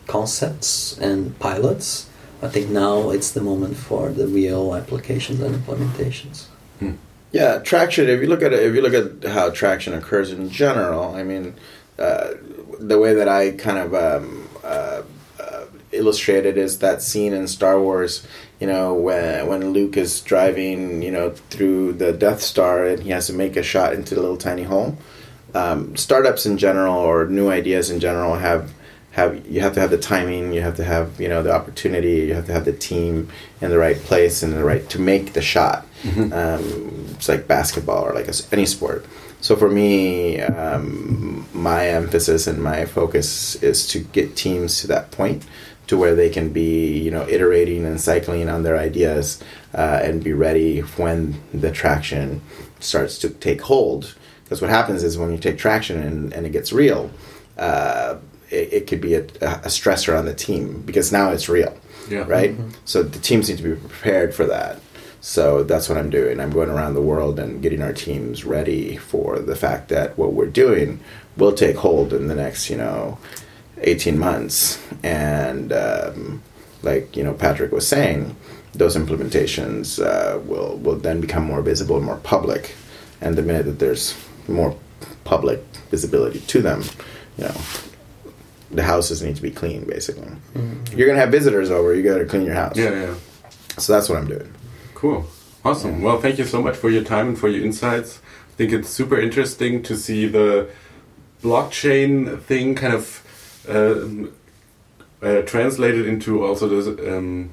[0.07, 2.08] concepts and pilots.
[2.41, 6.47] I think now it's the moment for the real applications and implementations.
[6.78, 6.93] Hmm.
[7.32, 8.09] Yeah, traction.
[8.09, 11.24] If you look at it, if you look at how traction occurs in general, I
[11.24, 11.55] mean,
[11.99, 12.34] uh,
[12.78, 15.03] the way that I kind of um, uh,
[15.41, 18.26] uh, illustrate it is that scene in Star Wars.
[18.61, 23.11] You know, when when Luke is driving, you know, through the Death Star and he
[23.11, 24.97] has to make a shot into the little tiny hole.
[25.55, 28.72] Um, startups in general or new ideas in general have
[29.19, 32.16] have you have to have the timing, you have to have you know the opportunity,
[32.29, 33.29] you have to have the team
[33.61, 35.87] in the right place and the right to make the shot.
[36.03, 36.33] Mm-hmm.
[36.33, 39.05] Um, it's like basketball or like a, any sport.
[39.41, 45.11] So for me, um, my emphasis and my focus is to get teams to that
[45.11, 45.45] point
[45.89, 49.43] to where they can be, you know, iterating and cycling on their ideas
[49.75, 52.41] uh, and be ready when the traction
[52.81, 54.14] starts to take hold.
[54.45, 57.11] Because what happens is when you take traction and, and it gets real,
[57.57, 58.16] uh,
[58.51, 61.77] it, it, could be a, a, stressor on the team because now it's real,
[62.09, 62.25] yeah.
[62.27, 62.53] right?
[62.53, 62.71] Mm-hmm.
[62.85, 64.81] So the teams need to be prepared for that.
[65.21, 66.41] So that's what I'm doing.
[66.41, 70.33] I'm going around the world and getting our teams ready for the fact that what
[70.33, 71.01] we're doing
[71.37, 73.19] will take hold in the next, you know,
[73.81, 74.81] 18 months.
[75.03, 76.43] And um,
[76.83, 78.37] like you know, Patrick was saying,
[78.75, 82.75] those implementations uh, will will then become more visible and more public.
[83.21, 84.77] And the minute that there's more
[85.25, 86.85] public visibility to them,
[87.37, 87.55] you know,
[88.71, 89.85] the houses need to be clean.
[89.85, 90.97] Basically, mm-hmm.
[90.97, 91.95] you're gonna have visitors over.
[91.95, 92.77] You got to clean your house.
[92.77, 93.14] Yeah, yeah.
[93.79, 94.53] So that's what I'm doing.
[94.95, 95.27] Cool.
[95.64, 96.03] Awesome.
[96.03, 98.21] Well, thank you so much for your time and for your insights.
[98.53, 100.69] I think it's super interesting to see the
[101.43, 103.23] blockchain thing kind of
[103.69, 107.51] uh, uh, translated into also the um,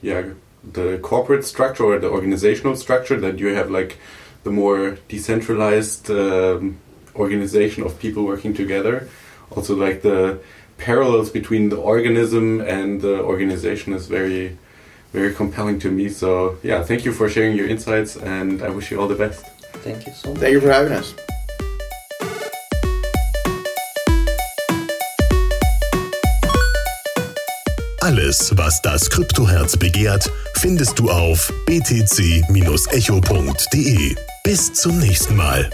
[0.00, 0.30] yeah
[0.62, 3.98] the corporate structure or the organizational structure that you have like
[4.44, 6.78] the more decentralized um,
[7.16, 9.08] organization of people working together.
[9.54, 10.38] Also, like the
[10.78, 14.56] parallels between the organism and the organization is very
[15.12, 16.08] very compelling to me.
[16.08, 19.44] So yeah, thank you for sharing your insights, and I wish you all the best.
[19.84, 20.38] Thank you so much.
[20.40, 21.14] Thank you for having us.
[28.00, 32.44] Alles, was das Kryptoherz begehrt, findest du auf btc-echo.de.
[34.42, 35.70] Bis zum nächsten Mal.